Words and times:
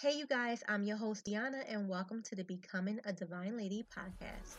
Hey, 0.00 0.12
you 0.12 0.28
guys, 0.28 0.62
I'm 0.68 0.84
your 0.84 0.96
host, 0.96 1.26
Deanna, 1.26 1.64
and 1.68 1.88
welcome 1.88 2.22
to 2.22 2.36
the 2.36 2.44
Becoming 2.44 3.00
a 3.04 3.12
Divine 3.12 3.56
Lady 3.56 3.84
podcast. 3.92 4.54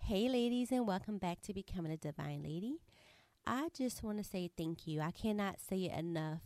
Hey, 0.00 0.28
ladies, 0.28 0.72
and 0.72 0.84
welcome 0.84 1.18
back 1.18 1.40
to 1.42 1.54
Becoming 1.54 1.92
a 1.92 1.96
Divine 1.96 2.42
Lady. 2.42 2.78
I 3.46 3.68
just 3.72 4.02
want 4.02 4.18
to 4.18 4.24
say 4.24 4.50
thank 4.58 4.88
you. 4.88 5.00
I 5.00 5.12
cannot 5.12 5.60
say 5.60 5.84
it 5.84 5.96
enough, 5.96 6.40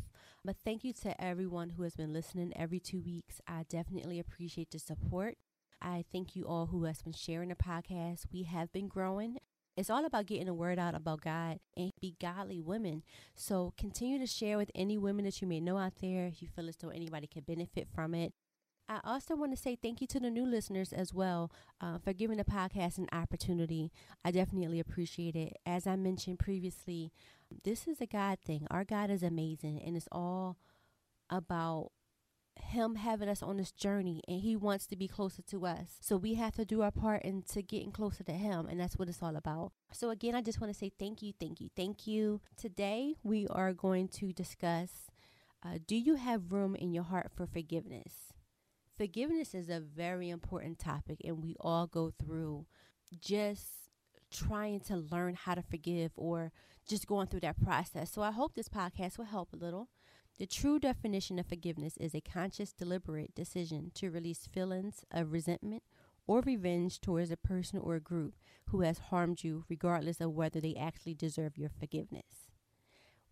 but 0.45 0.57
thank 0.63 0.85
you 0.85 0.93
to 1.05 1.19
everyone 1.19 1.71
who 1.71 1.85
has 1.85 1.97
been 1.97 2.13
listening 2.13 2.53
every 2.55 2.81
two 2.81 3.01
weeks. 3.01 3.41
I 3.49 3.65
definitely 3.67 4.19
appreciate 4.19 4.73
the 4.73 4.79
support. 4.79 5.39
I 5.81 6.05
thank 6.13 6.35
you 6.35 6.45
all 6.45 6.67
who 6.67 6.85
has 6.85 7.03
been 7.03 7.13
sharing 7.13 7.49
the 7.51 7.55
podcast. 7.55 8.27
We 8.33 8.45
have 8.45 8.73
been 8.73 8.89
growing. 8.89 9.39
It's 9.77 9.91
all 9.91 10.05
about 10.05 10.27
getting 10.27 10.47
the 10.47 10.55
word 10.55 10.79
out 10.79 10.97
about 10.97 11.21
God 11.21 11.61
and 11.77 11.93
be 12.01 12.17
godly 12.21 12.61
women. 12.61 13.05
So 13.37 13.75
continue 13.79 14.19
to 14.19 14.27
share 14.27 14.57
with 14.57 14.73
any 14.75 14.99
women 14.99 15.25
that 15.25 15.41
you 15.41 15.47
may 15.47 15.61
know 15.61 15.79
out 15.79 15.95
there 16.01 16.27
if 16.27 16.43
you 16.43 16.49
feel 16.49 16.69
as 16.69 16.77
though 16.77 16.89
anybody 16.89 17.29
can 17.29 17.43
benefit 17.43 17.87
from 17.95 18.15
it. 18.15 18.33
I 18.89 19.01
also 19.05 19.37
want 19.37 19.53
to 19.53 19.63
say 19.63 19.77
thank 19.77 20.01
you 20.01 20.07
to 20.09 20.19
the 20.19 20.31
new 20.31 20.47
listeners 20.47 20.93
as 20.95 21.13
well 21.13 21.53
uh, 21.81 21.99
for 21.99 22.15
giving 22.15 22.39
the 22.39 22.45
podcast 22.45 22.97
an 22.97 23.09
opportunity. 23.13 23.93
I 24.25 24.31
definitely 24.31 24.81
appreciate 24.81 25.37
it. 25.37 25.59
As 25.67 25.87
I 25.87 25.95
mentioned 25.97 26.39
previously, 26.39 27.13
this 27.65 27.87
is 27.87 28.01
a 28.01 28.07
God 28.07 28.39
thing. 28.45 28.67
Our 28.71 28.85
God 28.85 29.11
is 29.11 29.23
amazing, 29.23 29.83
and 29.85 29.95
it's 29.95 30.09
all 30.11 30.57
about 31.29 31.93
him 32.61 32.97
having 32.97 33.29
us 33.29 33.43
on 33.43 33.57
this 33.57 33.73
journey 33.73 34.23
and 34.29 34.41
he 34.41 34.57
wants 34.57 34.87
to 34.87 34.97
be 34.97 35.09
closer 35.09 35.43
to 35.43 35.67
us. 35.67 35.97
So 36.01 36.17
we 36.17 36.35
have 36.35 36.55
to 36.57 36.65
do 36.65 36.83
our 36.83 36.91
part 36.91 37.23
into 37.23 37.63
getting 37.63 37.93
closer 37.93 38.25
to 38.25 38.33
him 38.33 38.67
and 38.67 38.79
that's 38.81 38.97
what 38.97 39.09
it's 39.09 39.23
all 39.23 39.37
about. 39.37 39.73
So 39.93 40.11
again, 40.11 40.35
I 40.35 40.43
just 40.43 40.61
want 40.61 40.73
to 40.73 40.79
say 40.79 40.93
thank 40.99 41.23
you, 41.23 41.33
thank 41.39 41.61
you, 41.61 41.71
thank 41.77 42.07
you. 42.07 42.41
Today 42.57 43.15
we 43.23 43.47
are 43.49 43.73
going 43.73 44.09
to 44.09 44.33
discuss 44.33 44.91
uh, 45.65 45.79
do 45.87 45.97
you 45.97 46.15
have 46.15 46.53
room 46.53 46.77
in 46.77 46.93
your 46.93 47.03
heart 47.05 47.31
for 47.35 47.47
forgiveness? 47.47 48.33
Forgiveness 48.97 49.55
is 49.55 49.69
a 49.69 49.81
very 49.81 50.31
important 50.31 50.79
topic 50.79 51.19
and 51.25 51.43
we 51.43 51.57
all 51.61 51.87
go 51.87 52.13
through 52.19 52.67
just 53.21 53.67
trying 54.31 54.81
to 54.81 54.97
learn 54.97 55.35
how 55.35 55.55
to 55.55 55.63
forgive 55.63 56.13
or 56.17 56.53
just 56.89 57.07
going 57.07 57.27
through 57.27 57.41
that 57.41 57.61
process. 57.63 58.11
So 58.11 58.23
I 58.23 58.31
hope 58.31 58.55
this 58.55 58.69
podcast 58.69 59.19
will 59.19 59.27
help 59.27 59.53
a 59.53 59.57
little. 59.57 59.89
The 60.39 60.47
true 60.47 60.79
definition 60.79 61.41
of 61.41 61.47
forgiveness 61.47 61.97
is 61.97 62.15
a 62.15 62.21
conscious, 62.21 62.73
deliberate 62.73 63.35
decision 63.35 63.91
to 63.95 64.11
release 64.11 64.47
feelings 64.47 65.05
of 65.11 65.33
resentment 65.33 65.83
or 66.29 66.43
revenge 66.43 67.01
towards 67.01 67.33
a 67.33 67.37
person 67.37 67.81
or 67.81 67.97
a 67.97 68.01
group 68.01 68.35
who 68.67 68.83
has 68.83 68.99
harmed 68.99 69.43
you, 69.43 69.65
regardless 69.69 70.21
of 70.21 70.33
whether 70.33 70.61
they 70.61 70.77
actually 70.77 71.15
deserve 71.15 71.59
your 71.59 71.71
forgiveness. 71.71 72.53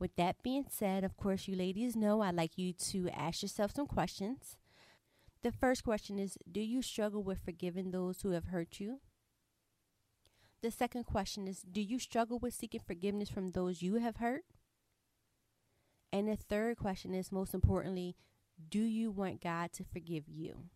With 0.00 0.16
that 0.16 0.42
being 0.42 0.66
said, 0.68 1.04
of 1.04 1.16
course, 1.16 1.46
you 1.46 1.54
ladies 1.54 1.94
know 1.94 2.22
I'd 2.22 2.34
like 2.34 2.58
you 2.58 2.72
to 2.72 3.08
ask 3.10 3.40
yourself 3.40 3.72
some 3.76 3.86
questions. 3.86 4.56
The 5.42 5.52
first 5.52 5.84
question 5.84 6.18
is 6.18 6.36
Do 6.50 6.60
you 6.60 6.82
struggle 6.82 7.22
with 7.22 7.44
forgiving 7.44 7.92
those 7.92 8.22
who 8.22 8.30
have 8.30 8.46
hurt 8.46 8.80
you? 8.80 9.00
The 10.60 10.72
second 10.72 11.04
question 11.04 11.46
is 11.46 11.62
Do 11.62 11.80
you 11.80 12.00
struggle 12.00 12.40
with 12.40 12.52
seeking 12.52 12.80
forgiveness 12.84 13.30
from 13.30 13.50
those 13.52 13.80
you 13.80 13.94
have 13.96 14.16
hurt? 14.16 14.44
And 16.16 16.28
the 16.28 16.36
third 16.36 16.78
question 16.78 17.12
is 17.12 17.30
most 17.30 17.52
importantly, 17.52 18.16
do 18.70 18.80
you 18.80 19.10
want 19.10 19.42
God 19.42 19.74
to 19.74 19.84
forgive 19.84 20.26
you? 20.26 20.70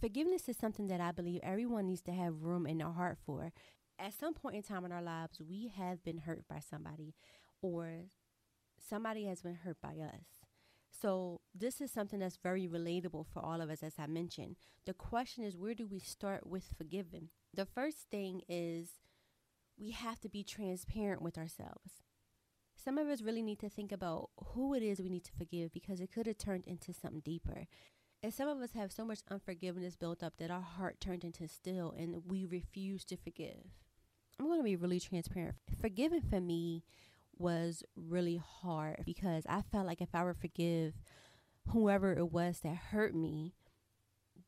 Forgiveness 0.00 0.48
is 0.48 0.56
something 0.56 0.88
that 0.88 1.00
I 1.00 1.12
believe 1.12 1.38
everyone 1.44 1.86
needs 1.86 2.02
to 2.02 2.12
have 2.12 2.42
room 2.42 2.66
in 2.66 2.78
their 2.78 2.90
heart 2.90 3.16
for. 3.24 3.52
At 3.96 4.12
some 4.12 4.34
point 4.34 4.56
in 4.56 4.62
time 4.64 4.84
in 4.84 4.90
our 4.90 5.00
lives, 5.00 5.40
we 5.40 5.72
have 5.76 6.02
been 6.02 6.18
hurt 6.18 6.48
by 6.48 6.58
somebody 6.58 7.14
or 7.62 8.06
somebody 8.76 9.26
has 9.26 9.40
been 9.40 9.54
hurt 9.54 9.76
by 9.80 10.00
us. 10.00 10.24
So, 10.90 11.40
this 11.54 11.80
is 11.80 11.92
something 11.92 12.18
that's 12.18 12.38
very 12.42 12.66
relatable 12.66 13.26
for 13.32 13.38
all 13.38 13.60
of 13.60 13.70
us, 13.70 13.84
as 13.84 13.94
I 14.00 14.08
mentioned. 14.08 14.56
The 14.84 14.94
question 14.94 15.44
is, 15.44 15.56
where 15.56 15.74
do 15.74 15.86
we 15.86 16.00
start 16.00 16.44
with 16.44 16.74
forgiving? 16.76 17.28
The 17.54 17.66
first 17.66 18.10
thing 18.10 18.42
is 18.48 18.98
we 19.78 19.92
have 19.92 20.18
to 20.22 20.28
be 20.28 20.42
transparent 20.42 21.22
with 21.22 21.38
ourselves 21.38 22.03
some 22.84 22.98
of 22.98 23.08
us 23.08 23.22
really 23.22 23.42
need 23.42 23.58
to 23.60 23.68
think 23.68 23.92
about 23.92 24.30
who 24.52 24.74
it 24.74 24.82
is 24.82 25.00
we 25.00 25.08
need 25.08 25.24
to 25.24 25.32
forgive 25.38 25.72
because 25.72 26.00
it 26.00 26.12
could 26.12 26.26
have 26.26 26.38
turned 26.38 26.64
into 26.66 26.92
something 26.92 27.22
deeper. 27.24 27.66
And 28.22 28.32
some 28.32 28.48
of 28.48 28.60
us 28.60 28.72
have 28.72 28.92
so 28.92 29.04
much 29.04 29.20
unforgiveness 29.30 29.96
built 29.96 30.22
up 30.22 30.34
that 30.38 30.50
our 30.50 30.60
heart 30.60 31.00
turned 31.00 31.24
into 31.24 31.48
steel 31.48 31.94
and 31.96 32.22
we 32.26 32.44
refuse 32.44 33.04
to 33.06 33.16
forgive. 33.16 33.64
I'm 34.38 34.46
going 34.46 34.60
to 34.60 34.64
be 34.64 34.76
really 34.76 35.00
transparent. 35.00 35.56
Forgiving 35.80 36.22
for 36.22 36.40
me 36.40 36.84
was 37.38 37.82
really 37.96 38.36
hard 38.36 39.02
because 39.04 39.44
I 39.48 39.62
felt 39.62 39.86
like 39.86 40.00
if 40.00 40.14
I 40.14 40.22
were 40.22 40.34
to 40.34 40.40
forgive 40.40 40.94
whoever 41.70 42.12
it 42.12 42.32
was 42.32 42.60
that 42.60 42.76
hurt 42.76 43.14
me, 43.14 43.54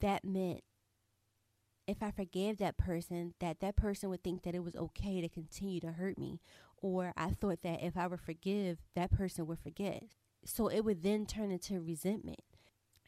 that 0.00 0.25
meant 0.25 0.62
if 1.86 2.02
I 2.02 2.10
forgave 2.10 2.58
that 2.58 2.76
person, 2.76 3.34
that 3.41 3.60
that 3.60 3.76
person 3.76 4.10
would 4.10 4.24
think 4.24 4.42
that 4.42 4.54
it 4.54 4.64
was 4.64 4.76
okay 4.76 5.20
to 5.20 5.28
continue 5.28 5.80
to 5.80 5.92
hurt 5.92 6.19
me. 6.19 6.41
Or 6.78 7.12
I 7.16 7.30
thought 7.30 7.62
that 7.62 7.82
if 7.82 7.97
I 7.97 8.06
would 8.06 8.20
forgive, 8.20 8.78
that 8.94 9.12
person 9.12 9.47
would 9.47 9.60
forget. 9.60 10.02
So 10.44 10.69
it 10.69 10.80
would 10.80 11.02
then 11.02 11.26
turn 11.26 11.50
into 11.50 11.80
resentment. 11.80 12.41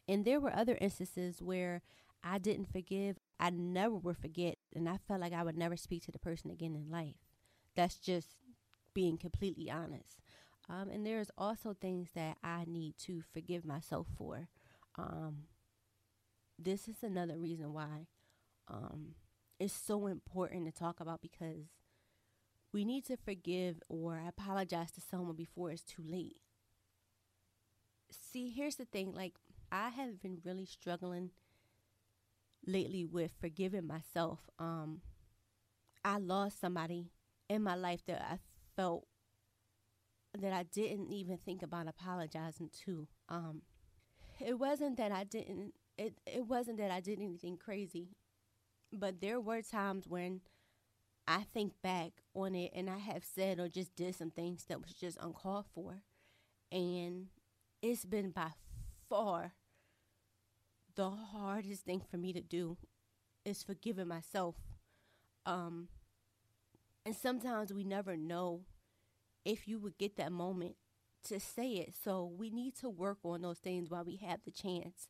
And 0.09 0.25
there 0.25 0.41
were 0.41 0.55
other 0.55 0.79
instances 0.81 1.43
where 1.43 1.83
I 2.23 2.39
didn't 2.39 2.73
forgive. 2.73 3.19
I 3.39 3.51
never 3.51 3.97
would 3.97 4.17
forget. 4.17 4.57
And 4.75 4.89
I 4.89 4.99
felt 5.07 5.21
like 5.21 5.33
I 5.33 5.43
would 5.43 5.59
never 5.59 5.77
speak 5.77 6.05
to 6.05 6.13
the 6.13 6.19
person 6.19 6.51
again 6.51 6.75
in 6.75 6.91
life. 6.91 7.17
That's 7.77 7.97
just 7.97 8.29
being 8.95 9.19
completely 9.19 9.71
honest. 9.71 10.21
Um, 10.69 10.89
and 10.91 11.05
there's 11.05 11.31
also 11.37 11.75
things 11.75 12.11
that 12.15 12.37
I 12.43 12.65
need 12.67 12.97
to 13.07 13.23
forgive 13.33 13.65
myself 13.65 14.07
for. 14.17 14.49
Um, 14.97 15.45
this 16.59 16.89
is 16.89 17.03
another 17.03 17.39
reason 17.39 17.73
why 17.73 18.07
um, 18.69 19.15
is 19.59 19.73
so 19.73 20.07
important 20.07 20.67
to 20.67 20.73
talk 20.73 21.01
about 21.01 21.21
because 21.21 21.67
we 22.73 22.85
need 22.85 23.05
to 23.07 23.17
forgive 23.17 23.83
or 23.89 24.21
apologize 24.27 24.91
to 24.93 25.01
someone 25.01 25.37
before 25.37 25.71
it's 25.71 25.83
too 25.83 26.03
late. 26.07 26.37
See, 28.11 28.51
here's 28.51 28.77
the 28.77 28.85
thing 28.85 29.13
like, 29.13 29.35
I 29.71 29.91
have 29.91 30.21
been 30.21 30.39
really 30.45 30.67
struggling 30.67 31.31
lately 32.67 33.05
with 33.05 33.33
forgiving 33.41 33.87
myself. 33.87 34.41
Um, 34.59 35.01
I 36.05 36.19
lost 36.19 36.61
somebody 36.61 37.11
in 37.49 37.63
my 37.63 37.75
life 37.75 38.05
that 38.07 38.23
I 38.23 38.39
felt 38.77 39.07
that 40.39 40.53
I 40.53 40.63
didn't 40.63 41.11
even 41.11 41.39
think 41.39 41.63
about 41.63 41.89
apologizing 41.89 42.71
to. 42.85 43.09
Um, 43.29 43.63
it 44.41 44.59
wasn't 44.59 44.97
that 44.99 45.13
I 45.13 45.25
didn't. 45.25 45.75
It 45.97 46.15
it 46.27 46.47
wasn't 46.47 46.79
that 46.79 46.91
I 46.91 47.01
did 47.01 47.19
anything 47.19 47.57
crazy. 47.57 48.11
But 48.93 49.21
there 49.21 49.41
were 49.41 49.63
times 49.63 50.07
when 50.09 50.41
I 51.27 51.45
think 51.55 51.75
back 51.83 52.13
on 52.35 52.55
it 52.55 52.73
and 52.75 52.91
I 52.91 52.99
have 52.99 53.25
said 53.25 53.61
or 53.61 53.69
just 53.69 53.97
did 53.97 54.15
some 54.15 54.31
things 54.31 54.65
that 54.67 54.83
was 54.83 54.95
just 54.95 55.19
uncalled 55.21 55.67
for. 55.75 56.03
And 56.73 57.29
it's 57.83 58.05
been 58.05 58.31
by 58.31 58.53
far 59.09 59.55
the 60.95 61.11
hardest 61.11 61.85
thing 61.85 62.01
for 62.11 62.17
me 62.17 62.33
to 62.33 62.41
do 62.41 62.77
is 63.45 63.63
forgiving 63.63 64.09
myself. 64.09 64.57
Um, 65.47 65.89
and 67.05 67.17
sometimes 67.17 67.73
we 67.73 67.85
never 67.85 68.17
know 68.17 68.63
if 69.45 69.69
you 69.69 69.79
would 69.81 69.99
get 69.99 70.17
that 70.17 70.33
moment 70.33 70.77
to 71.25 71.41
say 71.41 71.73
it. 71.75 71.95
So 72.03 72.25
we 72.39 72.51
need 72.51 72.77
to 72.79 72.91
work 72.91 73.19
on 73.25 73.43
those 73.43 73.59
things 73.59 73.91
while 73.91 74.05
we 74.05 74.17
have 74.17 74.41
the 74.45 74.51
chance. 74.51 75.09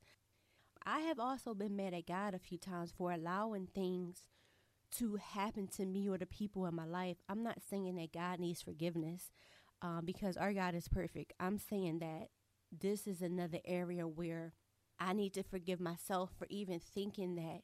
I 0.90 1.00
have 1.00 1.20
also 1.20 1.52
been 1.52 1.76
mad 1.76 1.92
at 1.92 2.06
God 2.06 2.32
a 2.32 2.38
few 2.38 2.56
times 2.56 2.94
for 2.96 3.12
allowing 3.12 3.66
things 3.66 4.22
to 4.92 5.16
happen 5.16 5.68
to 5.76 5.84
me 5.84 6.08
or 6.08 6.16
the 6.16 6.24
people 6.24 6.64
in 6.64 6.74
my 6.74 6.86
life. 6.86 7.18
I'm 7.28 7.42
not 7.42 7.58
saying 7.68 7.96
that 7.96 8.14
God 8.14 8.40
needs 8.40 8.62
forgiveness 8.62 9.30
um, 9.82 10.06
because 10.06 10.38
our 10.38 10.54
God 10.54 10.74
is 10.74 10.88
perfect. 10.88 11.34
I'm 11.38 11.58
saying 11.58 11.98
that 11.98 12.28
this 12.72 13.06
is 13.06 13.20
another 13.20 13.58
area 13.66 14.08
where 14.08 14.54
I 14.98 15.12
need 15.12 15.34
to 15.34 15.42
forgive 15.42 15.78
myself 15.78 16.30
for 16.38 16.46
even 16.48 16.80
thinking 16.80 17.34
that 17.34 17.60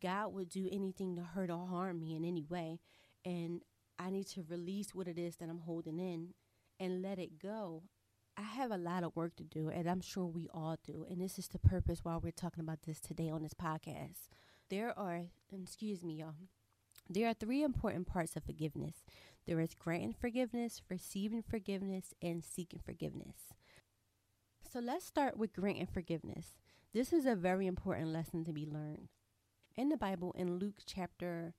God 0.00 0.32
would 0.32 0.48
do 0.48 0.68
anything 0.70 1.16
to 1.16 1.22
hurt 1.22 1.50
or 1.50 1.66
harm 1.66 1.98
me 1.98 2.14
in 2.14 2.24
any 2.24 2.44
way. 2.44 2.78
And 3.24 3.62
I 3.98 4.10
need 4.10 4.28
to 4.28 4.46
release 4.48 4.94
what 4.94 5.08
it 5.08 5.18
is 5.18 5.34
that 5.36 5.48
I'm 5.48 5.62
holding 5.62 5.98
in 5.98 6.34
and 6.78 7.02
let 7.02 7.18
it 7.18 7.40
go. 7.42 7.82
I 8.36 8.42
have 8.42 8.70
a 8.70 8.78
lot 8.78 9.04
of 9.04 9.14
work 9.14 9.36
to 9.36 9.44
do, 9.44 9.68
and 9.68 9.88
I'm 9.88 10.00
sure 10.00 10.26
we 10.26 10.48
all 10.52 10.76
do. 10.84 11.04
And 11.08 11.20
this 11.20 11.38
is 11.38 11.48
the 11.48 11.58
purpose 11.58 12.00
why 12.02 12.16
we're 12.16 12.32
talking 12.32 12.62
about 12.62 12.82
this 12.82 13.00
today 13.00 13.28
on 13.28 13.42
this 13.42 13.54
podcast. 13.54 14.28
There 14.70 14.98
are, 14.98 15.22
excuse 15.52 16.02
me, 16.02 16.14
y'all. 16.14 16.34
There 17.10 17.28
are 17.28 17.34
three 17.34 17.62
important 17.62 18.06
parts 18.06 18.36
of 18.36 18.44
forgiveness 18.44 19.04
there 19.46 19.60
is 19.60 19.74
granting 19.74 20.14
forgiveness, 20.18 20.82
receiving 20.88 21.42
forgiveness, 21.42 22.14
and 22.22 22.44
seeking 22.44 22.80
forgiveness. 22.84 23.52
So 24.72 24.78
let's 24.78 25.04
start 25.04 25.36
with 25.36 25.52
granting 25.52 25.88
forgiveness. 25.92 26.56
This 26.94 27.12
is 27.12 27.26
a 27.26 27.34
very 27.34 27.66
important 27.66 28.08
lesson 28.08 28.44
to 28.44 28.52
be 28.52 28.66
learned. 28.66 29.08
In 29.76 29.88
the 29.88 29.96
Bible, 29.96 30.32
in 30.38 30.58
Luke 30.58 30.78
chapter 30.86 31.54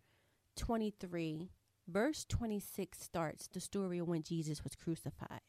23, 0.55 1.49
verse 1.87 2.25
26 2.29 2.99
starts 2.99 3.47
the 3.47 3.59
story 3.59 3.99
of 3.99 4.07
when 4.07 4.23
Jesus 4.23 4.63
was 4.63 4.75
crucified. 4.75 5.41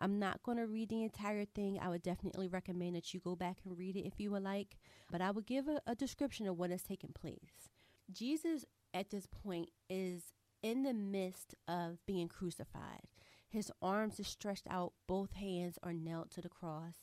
I'm 0.00 0.18
not 0.18 0.42
going 0.42 0.56
to 0.56 0.66
read 0.66 0.88
the 0.88 1.02
entire 1.02 1.44
thing. 1.44 1.78
I 1.80 1.88
would 1.90 2.02
definitely 2.02 2.48
recommend 2.48 2.96
that 2.96 3.12
you 3.12 3.20
go 3.20 3.36
back 3.36 3.58
and 3.64 3.78
read 3.78 3.96
it 3.96 4.06
if 4.06 4.18
you 4.18 4.30
would 4.30 4.42
like, 4.42 4.78
but 5.10 5.20
I 5.20 5.30
will 5.30 5.42
give 5.42 5.68
a, 5.68 5.80
a 5.86 5.94
description 5.94 6.46
of 6.46 6.58
what 6.58 6.70
has 6.70 6.82
taken 6.82 7.10
place. 7.12 7.68
Jesus, 8.10 8.64
at 8.94 9.10
this 9.10 9.26
point, 9.26 9.70
is 9.90 10.32
in 10.62 10.82
the 10.82 10.94
midst 10.94 11.54
of 11.68 11.98
being 12.06 12.28
crucified. 12.28 13.08
His 13.48 13.70
arms 13.82 14.18
are 14.18 14.24
stretched 14.24 14.66
out, 14.70 14.94
both 15.06 15.32
hands 15.34 15.78
are 15.82 15.92
nailed 15.92 16.30
to 16.32 16.40
the 16.40 16.48
cross, 16.48 16.94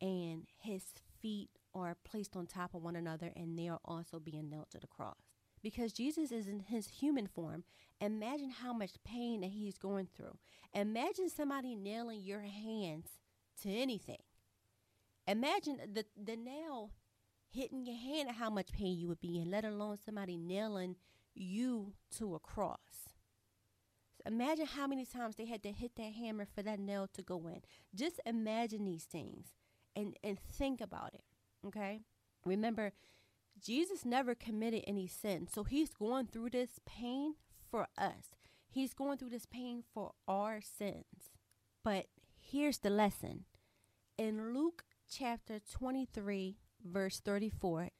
and 0.00 0.46
his 0.58 0.84
feet 1.20 1.50
are 1.74 1.96
placed 2.04 2.36
on 2.36 2.46
top 2.46 2.74
of 2.74 2.82
one 2.82 2.96
another, 2.96 3.30
and 3.36 3.58
they 3.58 3.68
are 3.68 3.80
also 3.84 4.18
being 4.18 4.48
nailed 4.48 4.70
to 4.70 4.78
the 4.78 4.86
cross. 4.86 5.31
Because 5.62 5.92
Jesus 5.92 6.32
is 6.32 6.48
in 6.48 6.60
his 6.60 6.88
human 6.88 7.26
form, 7.26 7.64
imagine 8.00 8.50
how 8.50 8.72
much 8.72 8.92
pain 9.04 9.42
that 9.42 9.50
he's 9.50 9.78
going 9.78 10.08
through. 10.16 10.36
Imagine 10.74 11.28
somebody 11.28 11.76
nailing 11.76 12.22
your 12.22 12.40
hands 12.40 13.08
to 13.62 13.68
anything. 13.68 14.22
Imagine 15.28 15.78
the, 15.92 16.04
the 16.20 16.36
nail 16.36 16.90
hitting 17.50 17.84
your 17.84 17.96
hand 17.96 18.28
and 18.28 18.36
how 18.36 18.50
much 18.50 18.72
pain 18.72 18.98
you 18.98 19.06
would 19.08 19.20
be 19.20 19.38
in, 19.38 19.50
let 19.50 19.64
alone 19.64 19.98
somebody 20.04 20.36
nailing 20.36 20.96
you 21.34 21.92
to 22.18 22.34
a 22.34 22.38
cross. 22.40 23.12
Imagine 24.24 24.66
how 24.66 24.86
many 24.86 25.04
times 25.04 25.36
they 25.36 25.46
had 25.46 25.62
to 25.62 25.72
hit 25.72 25.96
that 25.96 26.12
hammer 26.12 26.46
for 26.46 26.62
that 26.62 26.78
nail 26.78 27.08
to 27.12 27.22
go 27.22 27.46
in. 27.48 27.60
Just 27.94 28.20
imagine 28.24 28.84
these 28.84 29.04
things 29.04 29.48
and, 29.96 30.16
and 30.22 30.38
think 30.38 30.80
about 30.80 31.14
it. 31.14 31.24
Okay? 31.66 32.02
Remember, 32.44 32.92
Jesus 33.64 34.04
never 34.04 34.34
committed 34.34 34.82
any 34.86 35.06
sin. 35.06 35.46
So 35.52 35.64
he's 35.64 35.90
going 35.90 36.26
through 36.26 36.50
this 36.50 36.80
pain 36.84 37.34
for 37.70 37.86
us. 37.96 38.34
He's 38.68 38.94
going 38.94 39.18
through 39.18 39.30
this 39.30 39.46
pain 39.46 39.84
for 39.94 40.12
our 40.26 40.60
sins. 40.60 41.30
But 41.84 42.06
here's 42.40 42.78
the 42.78 42.90
lesson. 42.90 43.44
In 44.18 44.52
Luke 44.54 44.84
chapter 45.10 45.58
23, 45.60 46.56
verse 46.84 47.20
34, 47.20 47.90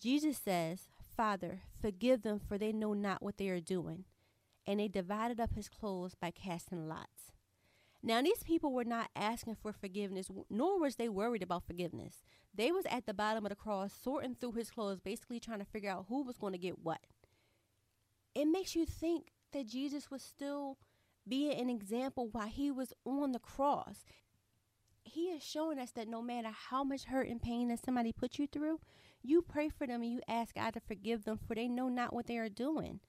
Jesus 0.00 0.38
says, 0.38 0.88
Father, 1.16 1.62
forgive 1.80 2.22
them, 2.22 2.40
for 2.40 2.56
they 2.56 2.72
know 2.72 2.94
not 2.94 3.22
what 3.22 3.36
they 3.36 3.48
are 3.48 3.60
doing. 3.60 4.04
And 4.66 4.80
they 4.80 4.88
divided 4.88 5.40
up 5.40 5.54
his 5.54 5.68
clothes 5.68 6.14
by 6.14 6.30
casting 6.30 6.88
lots. 6.88 7.32
Now, 8.02 8.20
these 8.22 8.42
people 8.42 8.72
were 8.72 8.84
not 8.84 9.10
asking 9.14 9.56
for 9.56 9.72
forgiveness, 9.72 10.28
nor 10.50 10.80
was 10.80 10.96
they 10.96 11.08
worried 11.08 11.42
about 11.42 11.66
forgiveness. 11.66 12.22
They 12.54 12.70
was 12.70 12.84
at 12.90 13.06
the 13.06 13.14
bottom 13.14 13.44
of 13.44 13.50
the 13.50 13.56
cross, 13.56 13.92
sorting 13.92 14.34
through 14.34 14.52
his 14.52 14.70
clothes, 14.70 15.00
basically 15.00 15.40
trying 15.40 15.60
to 15.60 15.64
figure 15.64 15.90
out 15.90 16.06
who 16.08 16.22
was 16.22 16.36
going 16.36 16.52
to 16.52 16.58
get 16.58 16.78
what. 16.78 17.00
It 18.34 18.46
makes 18.46 18.76
you 18.76 18.84
think 18.84 19.32
that 19.52 19.66
Jesus 19.66 20.10
was 20.10 20.22
still 20.22 20.78
being 21.26 21.58
an 21.58 21.70
example 21.70 22.28
while 22.30 22.48
he 22.48 22.70
was 22.70 22.92
on 23.04 23.32
the 23.32 23.38
cross. 23.38 24.04
He 25.04 25.26
is 25.26 25.42
showing 25.42 25.78
us 25.78 25.90
that 25.92 26.08
no 26.08 26.22
matter 26.22 26.50
how 26.50 26.84
much 26.84 27.04
hurt 27.04 27.28
and 27.28 27.40
pain 27.40 27.68
that 27.68 27.84
somebody 27.84 28.12
put 28.12 28.38
you 28.38 28.46
through, 28.46 28.80
you 29.22 29.42
pray 29.42 29.68
for 29.68 29.86
them 29.86 30.02
and 30.02 30.10
you 30.10 30.20
ask 30.28 30.54
God 30.54 30.74
to 30.74 30.80
forgive 30.80 31.24
them, 31.24 31.38
for 31.38 31.54
they 31.54 31.68
know 31.68 31.88
not 31.88 32.12
what 32.12 32.26
they 32.26 32.38
are 32.38 32.48
doing. 32.48 33.00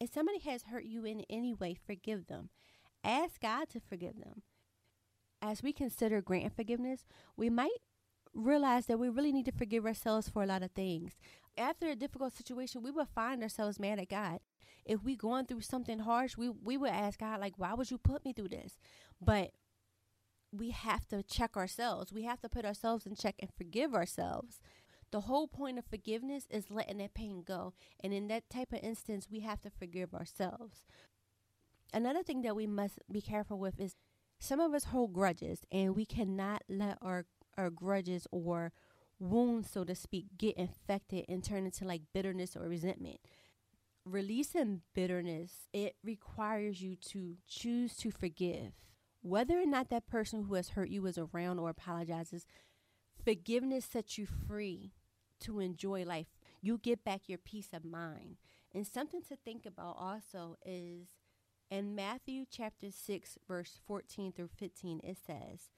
If 0.00 0.12
somebody 0.12 0.38
has 0.40 0.64
hurt 0.64 0.84
you 0.84 1.04
in 1.04 1.24
any 1.30 1.54
way, 1.54 1.74
forgive 1.74 2.26
them. 2.26 2.50
Ask 3.02 3.40
God 3.40 3.68
to 3.70 3.80
forgive 3.80 4.16
them. 4.16 4.42
As 5.42 5.62
we 5.62 5.72
consider 5.72 6.22
grant 6.22 6.56
forgiveness, 6.56 7.04
we 7.36 7.50
might 7.50 7.78
realize 8.34 8.86
that 8.86 8.98
we 8.98 9.08
really 9.08 9.32
need 9.32 9.46
to 9.46 9.52
forgive 9.52 9.86
ourselves 9.86 10.28
for 10.28 10.42
a 10.42 10.46
lot 10.46 10.62
of 10.62 10.72
things. 10.72 11.12
After 11.56 11.88
a 11.88 11.96
difficult 11.96 12.34
situation, 12.34 12.82
we 12.82 12.90
will 12.90 13.06
find 13.06 13.42
ourselves 13.42 13.78
mad 13.78 13.98
at 13.98 14.08
God. 14.08 14.40
If 14.84 15.02
we 15.02 15.16
going 15.16 15.46
through 15.46 15.62
something 15.62 16.00
harsh, 16.00 16.36
we 16.36 16.48
we 16.50 16.76
would 16.76 16.90
ask 16.90 17.20
God 17.20 17.40
like, 17.40 17.58
"Why 17.58 17.74
would 17.74 17.90
you 17.90 17.98
put 17.98 18.24
me 18.24 18.32
through 18.32 18.48
this?" 18.48 18.78
But 19.20 19.52
we 20.52 20.70
have 20.70 21.06
to 21.08 21.22
check 21.22 21.56
ourselves. 21.56 22.12
We 22.12 22.24
have 22.24 22.40
to 22.40 22.48
put 22.48 22.64
ourselves 22.64 23.06
in 23.06 23.14
check 23.14 23.36
and 23.40 23.50
forgive 23.56 23.94
ourselves. 23.94 24.60
The 25.10 25.22
whole 25.22 25.46
point 25.48 25.78
of 25.78 25.84
forgiveness 25.84 26.46
is 26.50 26.70
letting 26.70 26.98
that 26.98 27.14
pain 27.14 27.42
go. 27.46 27.72
And 28.00 28.12
in 28.12 28.28
that 28.28 28.50
type 28.50 28.72
of 28.72 28.80
instance, 28.82 29.28
we 29.30 29.40
have 29.40 29.60
to 29.62 29.70
forgive 29.70 30.14
ourselves. 30.14 30.82
Another 31.92 32.22
thing 32.22 32.42
that 32.42 32.56
we 32.56 32.66
must 32.66 32.98
be 33.10 33.20
careful 33.20 33.58
with 33.58 33.78
is 33.78 33.94
some 34.40 34.60
of 34.60 34.74
us 34.74 34.84
hold 34.84 35.12
grudges 35.12 35.60
and 35.70 35.94
we 35.94 36.04
cannot 36.04 36.62
let 36.68 36.98
our, 37.00 37.26
our 37.56 37.70
grudges 37.70 38.26
or 38.30 38.72
wounds, 39.18 39.70
so 39.70 39.84
to 39.84 39.94
speak, 39.94 40.26
get 40.36 40.56
infected 40.56 41.24
and 41.28 41.42
turn 41.42 41.64
into 41.64 41.84
like 41.84 42.02
bitterness 42.12 42.56
or 42.56 42.68
resentment. 42.68 43.18
Releasing 44.04 44.82
bitterness, 44.94 45.68
it 45.72 45.96
requires 46.04 46.82
you 46.82 46.96
to 46.96 47.36
choose 47.48 47.96
to 47.96 48.10
forgive. 48.10 48.72
Whether 49.22 49.58
or 49.58 49.66
not 49.66 49.88
that 49.88 50.06
person 50.06 50.44
who 50.44 50.54
has 50.54 50.70
hurt 50.70 50.90
you 50.90 51.06
is 51.06 51.16
around 51.16 51.58
or 51.58 51.70
apologizes, 51.70 52.46
forgiveness 53.24 53.86
sets 53.86 54.18
you 54.18 54.26
free 54.26 54.92
to 55.40 55.60
enjoy 55.60 56.04
life. 56.04 56.26
You 56.60 56.78
get 56.78 57.04
back 57.04 57.22
your 57.26 57.38
peace 57.38 57.68
of 57.72 57.84
mind. 57.84 58.36
And 58.74 58.86
something 58.86 59.22
to 59.28 59.36
think 59.36 59.64
about 59.64 59.96
also 59.98 60.56
is 60.66 61.08
in 61.70 61.94
Matthew 61.94 62.44
chapter 62.50 62.90
6, 62.90 63.38
verse 63.48 63.80
14 63.86 64.32
through 64.32 64.50
15, 64.58 65.00
it 65.02 65.16
says, 65.26 65.70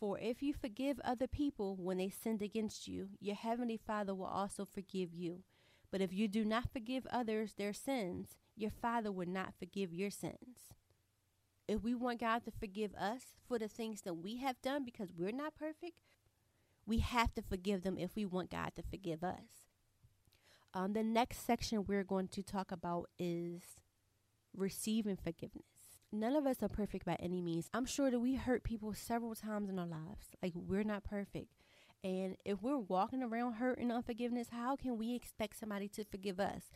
For 0.00 0.18
if 0.18 0.42
you 0.42 0.54
forgive 0.54 0.98
other 1.04 1.26
people 1.26 1.76
when 1.76 1.98
they 1.98 2.08
sinned 2.08 2.40
against 2.40 2.88
you, 2.88 3.10
your 3.20 3.36
heavenly 3.36 3.76
Father 3.76 4.14
will 4.14 4.24
also 4.24 4.64
forgive 4.64 5.12
you. 5.12 5.42
But 5.90 6.00
if 6.00 6.10
you 6.10 6.26
do 6.26 6.42
not 6.42 6.72
forgive 6.72 7.06
others 7.10 7.52
their 7.52 7.74
sins, 7.74 8.38
your 8.56 8.70
Father 8.70 9.12
will 9.12 9.28
not 9.28 9.52
forgive 9.58 9.92
your 9.92 10.10
sins. 10.10 10.72
If 11.68 11.82
we 11.82 11.94
want 11.94 12.20
God 12.20 12.44
to 12.44 12.50
forgive 12.50 12.94
us 12.94 13.20
for 13.46 13.58
the 13.58 13.68
things 13.68 14.00
that 14.02 14.14
we 14.14 14.38
have 14.38 14.62
done 14.62 14.86
because 14.86 15.12
we're 15.12 15.32
not 15.32 15.54
perfect, 15.54 16.00
we 16.86 16.98
have 16.98 17.34
to 17.34 17.42
forgive 17.42 17.82
them 17.82 17.98
if 17.98 18.16
we 18.16 18.24
want 18.24 18.50
God 18.50 18.72
to 18.76 18.82
forgive 18.82 19.22
us. 19.22 19.68
Um, 20.72 20.94
the 20.94 21.02
next 21.02 21.46
section 21.46 21.84
we're 21.86 22.04
going 22.04 22.28
to 22.28 22.42
talk 22.42 22.72
about 22.72 23.10
is 23.18 23.62
receiving 24.56 25.16
forgiveness. 25.16 25.69
None 26.12 26.34
of 26.34 26.46
us 26.46 26.56
are 26.62 26.68
perfect 26.68 27.04
by 27.06 27.16
any 27.20 27.40
means. 27.40 27.68
I'm 27.72 27.86
sure 27.86 28.10
that 28.10 28.18
we 28.18 28.34
hurt 28.34 28.64
people 28.64 28.92
several 28.94 29.34
times 29.34 29.68
in 29.70 29.78
our 29.78 29.86
lives. 29.86 30.26
Like, 30.42 30.52
we're 30.54 30.82
not 30.82 31.04
perfect. 31.04 31.54
And 32.02 32.36
if 32.44 32.62
we're 32.62 32.78
walking 32.78 33.22
around 33.22 33.54
hurt 33.54 33.78
and 33.78 33.92
unforgiveness, 33.92 34.48
how 34.50 34.74
can 34.74 34.96
we 34.96 35.14
expect 35.14 35.58
somebody 35.58 35.88
to 35.88 36.04
forgive 36.04 36.40
us? 36.40 36.70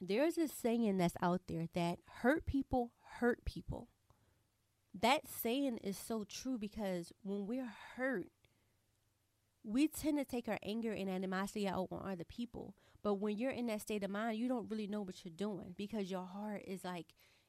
There's 0.00 0.38
a 0.38 0.48
saying 0.48 0.98
that's 0.98 1.16
out 1.22 1.42
there 1.48 1.66
that 1.74 1.98
hurt 2.20 2.46
people 2.46 2.92
hurt 3.18 3.44
people. 3.44 3.88
That 5.00 5.22
saying 5.26 5.78
is 5.78 5.96
so 5.96 6.24
true 6.24 6.58
because 6.58 7.12
when 7.22 7.46
we're 7.46 7.72
hurt, 7.96 8.28
we 9.64 9.88
tend 9.88 10.18
to 10.18 10.24
take 10.24 10.48
our 10.48 10.58
anger 10.62 10.92
and 10.92 11.08
animosity 11.08 11.66
out 11.66 11.88
on 11.90 12.12
other 12.12 12.24
people. 12.24 12.74
But 13.02 13.14
when 13.14 13.36
you're 13.36 13.50
in 13.50 13.66
that 13.66 13.80
state 13.80 14.04
of 14.04 14.10
mind, 14.10 14.38
you 14.38 14.46
don't 14.46 14.70
really 14.70 14.86
know 14.86 15.02
what 15.02 15.24
you're 15.24 15.32
doing 15.34 15.74
because 15.76 16.10
your 16.10 16.24
heart 16.24 16.62
is 16.66 16.84
like, 16.84 17.06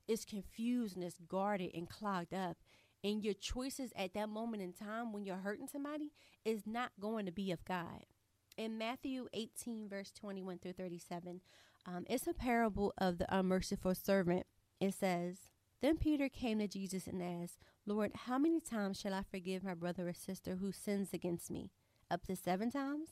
it's 0.08 0.26
confused 0.26 0.96
and 0.96 1.04
it's 1.04 1.20
guarded 1.28 1.72
and 1.74 1.90
clogged 1.90 2.34
up. 2.34 2.58
And 3.04 3.24
your 3.24 3.34
choices 3.34 3.92
at 3.96 4.14
that 4.14 4.30
moment 4.30 4.64
in 4.64 4.74
time 4.74 5.14
when 5.14 5.26
you're 5.26 5.36
hurting 5.38 5.68
somebody 5.68 6.12
is 6.44 6.64
not 6.66 6.92
going 7.00 7.26
to 7.26 7.32
be 7.32 7.52
of 7.52 7.64
God. 7.66 8.06
In 8.58 8.78
Matthew 8.78 9.28
18, 9.34 9.90
verse 9.90 10.12
21 10.12 10.60
through 10.60 10.74
37, 10.74 11.42
um, 11.86 12.06
it's 12.10 12.26
a 12.26 12.34
parable 12.34 12.94
of 12.98 13.18
the 13.18 13.36
unmerciful 13.36 13.94
servant. 13.94 14.46
It 14.80 14.94
says, 14.94 15.38
Then 15.82 15.98
Peter 15.98 16.30
came 16.30 16.60
to 16.60 16.68
Jesus 16.68 17.06
and 17.06 17.22
asked, 17.22 17.60
Lord, 17.86 18.12
how 18.26 18.40
many 18.40 18.60
times 18.60 19.00
shall 19.00 19.14
I 19.14 19.24
forgive 19.30 19.64
my 19.64 19.76
brother 19.76 20.08
or 20.08 20.14
sister 20.14 20.56
who 20.56 20.72
sins 20.72 21.10
against 21.14 21.52
me? 21.52 21.70
up 22.10 22.26
to 22.28 22.36
seven 22.36 22.72
times? 22.72 23.10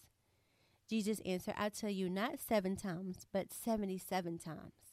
Jesus 0.90 1.22
answered, 1.26 1.56
I 1.58 1.70
tell 1.70 1.90
you, 1.90 2.10
not 2.10 2.40
seven 2.40 2.76
times, 2.76 3.26
but 3.32 3.54
seventy 3.54 3.98
seven 3.98 4.38
times. 4.38 4.93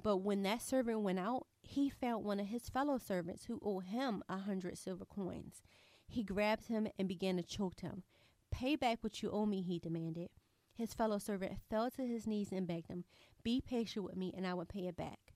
But 0.00 0.18
when 0.18 0.42
that 0.42 0.62
servant 0.62 1.00
went 1.00 1.18
out, 1.18 1.46
he 1.60 1.90
found 1.90 2.24
one 2.24 2.40
of 2.40 2.46
his 2.46 2.68
fellow 2.68 2.98
servants 2.98 3.44
who 3.44 3.60
owed 3.62 3.84
him 3.84 4.22
a 4.28 4.38
hundred 4.38 4.78
silver 4.78 5.04
coins. 5.04 5.62
He 6.06 6.22
grabbed 6.22 6.66
him 6.66 6.88
and 6.98 7.08
began 7.08 7.36
to 7.36 7.42
choke 7.42 7.80
him. 7.80 8.02
Pay 8.50 8.76
back 8.76 8.98
what 9.02 9.22
you 9.22 9.30
owe 9.30 9.46
me, 9.46 9.62
he 9.62 9.78
demanded. 9.78 10.30
His 10.74 10.94
fellow 10.94 11.18
servant 11.18 11.58
fell 11.68 11.90
to 11.90 12.06
his 12.06 12.26
knees 12.26 12.52
and 12.52 12.66
begged 12.66 12.88
him, 12.88 13.04
Be 13.42 13.60
patient 13.60 14.04
with 14.04 14.16
me, 14.16 14.32
and 14.36 14.46
I 14.46 14.54
will 14.54 14.64
pay 14.64 14.86
it 14.86 14.96
back. 14.96 15.34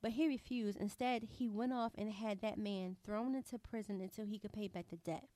But 0.00 0.12
he 0.12 0.28
refused. 0.28 0.78
Instead, 0.78 1.24
he 1.24 1.48
went 1.48 1.72
off 1.72 1.92
and 1.96 2.12
had 2.12 2.40
that 2.40 2.58
man 2.58 2.96
thrown 3.04 3.34
into 3.34 3.58
prison 3.58 4.00
until 4.00 4.26
he 4.26 4.38
could 4.38 4.52
pay 4.52 4.68
back 4.68 4.88
the 4.90 4.96
debt. 4.96 5.28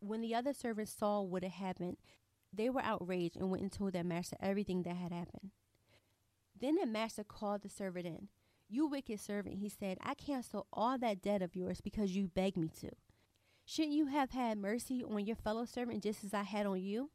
When 0.00 0.20
the 0.20 0.34
other 0.34 0.52
servants 0.52 0.92
saw 0.92 1.22
what 1.22 1.42
had 1.42 1.52
happened, 1.52 1.96
they 2.52 2.68
were 2.68 2.82
outraged 2.82 3.36
and 3.36 3.50
went 3.50 3.62
and 3.62 3.72
told 3.72 3.92
their 3.92 4.04
master 4.04 4.36
everything 4.40 4.82
that 4.82 4.96
had 4.96 5.12
happened. 5.12 5.50
Then 6.60 6.76
the 6.76 6.86
master 6.86 7.24
called 7.24 7.62
the 7.62 7.68
servant 7.68 8.06
in. 8.06 8.28
You 8.68 8.86
wicked 8.86 9.20
servant, 9.20 9.56
he 9.58 9.68
said, 9.68 9.98
I 10.02 10.14
cancel 10.14 10.66
all 10.72 10.98
that 10.98 11.22
debt 11.22 11.42
of 11.42 11.54
yours 11.54 11.80
because 11.80 12.16
you 12.16 12.28
begged 12.28 12.56
me 12.56 12.68
to. 12.80 12.90
Shouldn't 13.64 13.94
you 13.94 14.06
have 14.06 14.30
had 14.30 14.58
mercy 14.58 15.04
on 15.04 15.26
your 15.26 15.36
fellow 15.36 15.64
servant 15.64 16.02
just 16.02 16.24
as 16.24 16.34
I 16.34 16.42
had 16.42 16.66
on 16.66 16.80
you? 16.80 17.10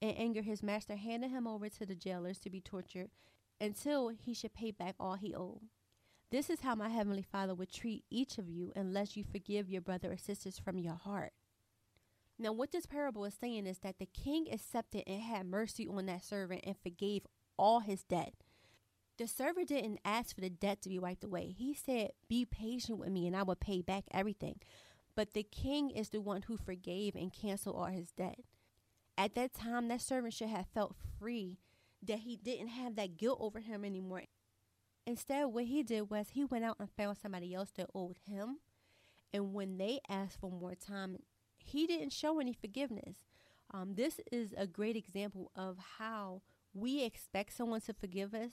In 0.00 0.10
anger, 0.10 0.42
his 0.42 0.62
master 0.62 0.96
handed 0.96 1.30
him 1.30 1.46
over 1.46 1.68
to 1.68 1.86
the 1.86 1.94
jailers 1.94 2.38
to 2.40 2.50
be 2.50 2.60
tortured 2.60 3.10
until 3.60 4.08
he 4.08 4.32
should 4.32 4.54
pay 4.54 4.70
back 4.70 4.94
all 5.00 5.14
he 5.14 5.34
owed. 5.34 5.62
This 6.30 6.50
is 6.50 6.60
how 6.60 6.74
my 6.74 6.90
heavenly 6.90 7.22
Father 7.22 7.54
would 7.54 7.72
treat 7.72 8.04
each 8.10 8.38
of 8.38 8.48
you 8.48 8.72
unless 8.76 9.16
you 9.16 9.24
forgive 9.24 9.70
your 9.70 9.80
brother 9.80 10.12
or 10.12 10.16
sisters 10.16 10.58
from 10.58 10.78
your 10.78 10.94
heart. 10.94 11.32
Now, 12.38 12.52
what 12.52 12.70
this 12.70 12.86
parable 12.86 13.24
is 13.24 13.34
saying 13.34 13.66
is 13.66 13.78
that 13.78 13.98
the 13.98 14.06
king 14.06 14.46
accepted 14.52 15.04
and 15.06 15.22
had 15.22 15.46
mercy 15.46 15.88
on 15.88 16.06
that 16.06 16.22
servant 16.22 16.62
and 16.64 16.76
forgave 16.76 17.26
all 17.58 17.80
his 17.80 18.04
debt. 18.04 18.34
The 19.18 19.26
servant 19.26 19.68
didn't 19.68 19.98
ask 20.04 20.34
for 20.34 20.40
the 20.40 20.48
debt 20.48 20.80
to 20.82 20.88
be 20.88 21.00
wiped 21.00 21.24
away. 21.24 21.52
He 21.56 21.74
said, 21.74 22.12
Be 22.28 22.44
patient 22.44 22.98
with 22.98 23.10
me 23.10 23.26
and 23.26 23.36
I 23.36 23.42
will 23.42 23.56
pay 23.56 23.82
back 23.82 24.04
everything. 24.12 24.60
But 25.16 25.34
the 25.34 25.42
king 25.42 25.90
is 25.90 26.10
the 26.10 26.20
one 26.20 26.42
who 26.42 26.56
forgave 26.56 27.16
and 27.16 27.32
canceled 27.32 27.74
all 27.74 27.86
his 27.86 28.12
debt. 28.12 28.38
At 29.16 29.34
that 29.34 29.52
time, 29.52 29.88
that 29.88 30.00
servant 30.00 30.34
should 30.34 30.50
have 30.50 30.68
felt 30.72 30.94
free, 31.18 31.58
that 32.00 32.20
he 32.20 32.36
didn't 32.36 32.68
have 32.68 32.94
that 32.94 33.16
guilt 33.16 33.38
over 33.40 33.58
him 33.58 33.84
anymore. 33.84 34.22
Instead, 35.04 35.46
what 35.46 35.64
he 35.64 35.82
did 35.82 36.10
was 36.10 36.28
he 36.30 36.44
went 36.44 36.64
out 36.64 36.76
and 36.78 36.88
found 36.88 37.16
somebody 37.18 37.52
else 37.52 37.70
that 37.76 37.90
owed 37.92 38.18
him. 38.28 38.58
And 39.34 39.52
when 39.52 39.78
they 39.78 39.98
asked 40.08 40.38
for 40.40 40.52
more 40.52 40.76
time, 40.76 41.16
he 41.56 41.88
didn't 41.88 42.12
show 42.12 42.38
any 42.38 42.52
forgiveness. 42.52 43.16
Um, 43.72 43.96
this 43.96 44.20
is 44.30 44.54
a 44.56 44.68
great 44.68 44.94
example 44.94 45.50
of 45.56 45.78
how 45.98 46.42
we 46.72 47.02
expect 47.02 47.54
someone 47.54 47.80
to 47.80 47.92
forgive 47.92 48.32
us 48.32 48.52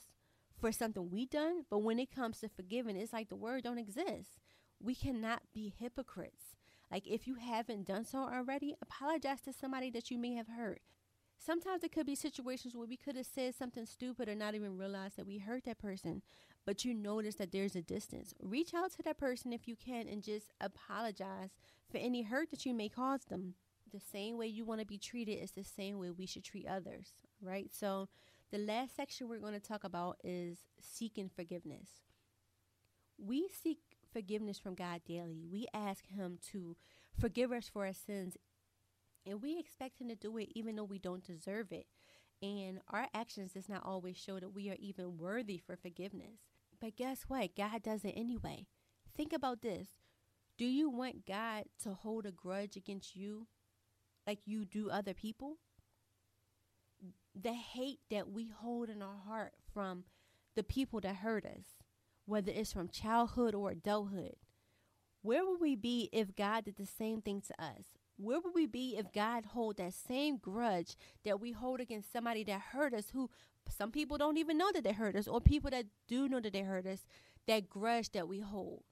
for 0.66 0.72
something 0.72 1.10
we 1.10 1.26
done, 1.26 1.64
but 1.70 1.78
when 1.78 2.00
it 2.00 2.12
comes 2.12 2.40
to 2.40 2.48
forgiving, 2.48 2.96
it's 2.96 3.12
like 3.12 3.28
the 3.28 3.36
word 3.36 3.62
don't 3.62 3.78
exist. 3.78 4.40
We 4.82 4.96
cannot 4.96 5.42
be 5.54 5.72
hypocrites. 5.78 6.56
Like 6.90 7.06
if 7.06 7.28
you 7.28 7.36
haven't 7.36 7.86
done 7.86 8.04
so 8.04 8.18
already, 8.18 8.74
apologize 8.82 9.40
to 9.42 9.52
somebody 9.52 9.90
that 9.90 10.10
you 10.10 10.18
may 10.18 10.34
have 10.34 10.48
hurt. 10.48 10.80
Sometimes 11.38 11.84
it 11.84 11.92
could 11.92 12.04
be 12.04 12.16
situations 12.16 12.74
where 12.74 12.88
we 12.88 12.96
could 12.96 13.14
have 13.14 13.26
said 13.32 13.54
something 13.54 13.86
stupid 13.86 14.28
or 14.28 14.34
not 14.34 14.56
even 14.56 14.76
realize 14.76 15.12
that 15.14 15.26
we 15.28 15.38
hurt 15.38 15.64
that 15.66 15.78
person, 15.78 16.20
but 16.64 16.84
you 16.84 16.94
notice 16.94 17.36
that 17.36 17.52
there's 17.52 17.76
a 17.76 17.82
distance. 17.82 18.34
Reach 18.42 18.74
out 18.74 18.90
to 18.94 19.02
that 19.04 19.18
person 19.18 19.52
if 19.52 19.68
you 19.68 19.76
can 19.76 20.08
and 20.08 20.20
just 20.20 20.46
apologize 20.60 21.50
for 21.88 21.98
any 21.98 22.22
hurt 22.22 22.50
that 22.50 22.66
you 22.66 22.74
may 22.74 22.88
cause 22.88 23.20
them. 23.28 23.54
The 23.92 24.00
same 24.00 24.36
way 24.36 24.48
you 24.48 24.64
want 24.64 24.80
to 24.80 24.86
be 24.86 24.98
treated 24.98 25.34
is 25.34 25.52
the 25.52 25.62
same 25.62 26.00
way 26.00 26.10
we 26.10 26.26
should 26.26 26.42
treat 26.42 26.66
others, 26.66 27.12
right? 27.40 27.70
So, 27.72 28.08
the 28.56 28.62
last 28.64 28.96
section 28.96 29.28
we're 29.28 29.38
going 29.38 29.52
to 29.52 29.60
talk 29.60 29.84
about 29.84 30.16
is 30.24 30.60
seeking 30.80 31.28
forgiveness. 31.28 31.88
We 33.18 33.48
seek 33.48 33.78
forgiveness 34.10 34.58
from 34.58 34.74
God 34.74 35.02
daily. 35.06 35.44
We 35.50 35.66
ask 35.74 36.06
Him 36.06 36.38
to 36.52 36.74
forgive 37.18 37.52
us 37.52 37.68
for 37.68 37.84
our 37.84 37.92
sins, 37.92 38.36
and 39.26 39.42
we 39.42 39.58
expect 39.58 40.00
Him 40.00 40.08
to 40.08 40.14
do 40.14 40.38
it 40.38 40.48
even 40.54 40.76
though 40.76 40.84
we 40.84 40.98
don't 40.98 41.22
deserve 41.22 41.70
it. 41.70 41.86
And 42.40 42.80
our 42.88 43.08
actions 43.12 43.52
does 43.52 43.68
not 43.68 43.84
always 43.84 44.16
show 44.16 44.40
that 44.40 44.54
we 44.54 44.70
are 44.70 44.76
even 44.78 45.18
worthy 45.18 45.58
for 45.58 45.76
forgiveness. 45.76 46.40
But 46.80 46.96
guess 46.96 47.24
what? 47.28 47.56
God 47.56 47.82
does 47.82 48.04
it 48.04 48.14
anyway. 48.16 48.66
Think 49.14 49.34
about 49.34 49.60
this. 49.60 49.88
Do 50.56 50.64
you 50.64 50.88
want 50.88 51.26
God 51.26 51.64
to 51.82 51.92
hold 51.92 52.24
a 52.24 52.32
grudge 52.32 52.76
against 52.76 53.16
you 53.16 53.48
like 54.26 54.40
you 54.46 54.64
do 54.64 54.88
other 54.88 55.12
people? 55.12 55.58
The 57.40 57.52
hate 57.52 58.00
that 58.10 58.30
we 58.30 58.48
hold 58.48 58.88
in 58.88 59.02
our 59.02 59.18
heart 59.26 59.52
from 59.72 60.04
the 60.54 60.62
people 60.62 61.00
that 61.00 61.16
hurt 61.16 61.44
us, 61.44 61.64
whether 62.24 62.50
it's 62.50 62.72
from 62.72 62.88
childhood 62.88 63.54
or 63.54 63.70
adulthood, 63.70 64.36
where 65.22 65.44
would 65.44 65.60
we 65.60 65.76
be 65.76 66.08
if 66.12 66.34
God 66.34 66.64
did 66.64 66.76
the 66.76 66.86
same 66.86 67.20
thing 67.20 67.42
to 67.42 67.62
us? 67.62 67.84
Where 68.16 68.40
would 68.40 68.54
we 68.54 68.66
be 68.66 68.96
if 68.96 69.12
God 69.12 69.44
hold 69.46 69.76
that 69.76 69.92
same 69.92 70.38
grudge 70.38 70.96
that 71.24 71.40
we 71.40 71.52
hold 71.52 71.80
against 71.80 72.12
somebody 72.12 72.44
that 72.44 72.60
hurt 72.72 72.94
us 72.94 73.10
who 73.10 73.28
some 73.68 73.90
people 73.90 74.16
don't 74.16 74.38
even 74.38 74.56
know 74.56 74.70
that 74.72 74.84
they 74.84 74.92
hurt 74.92 75.16
us 75.16 75.28
or 75.28 75.40
people 75.40 75.70
that 75.70 75.86
do 76.08 76.28
know 76.28 76.40
that 76.40 76.52
they 76.52 76.62
hurt 76.62 76.86
us, 76.86 77.04
that 77.46 77.68
grudge 77.68 78.12
that 78.12 78.28
we 78.28 78.40
hold? 78.40 78.84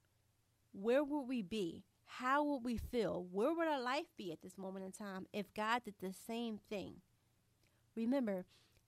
where 0.75 1.03
would 1.03 1.27
we 1.27 1.41
be? 1.41 1.83
How 2.05 2.43
would 2.43 2.63
we 2.63 2.77
feel? 2.77 3.25
Where 3.31 3.53
would 3.53 3.67
our 3.67 3.81
life 3.81 4.05
be 4.17 4.31
at 4.31 4.41
this 4.41 4.57
moment 4.57 4.85
in 4.85 4.91
time 4.91 5.25
if 5.33 5.53
God 5.53 5.83
did 5.83 5.95
the 5.99 6.13
same 6.27 6.59
thing? 6.69 6.95
Remember, 7.95 8.45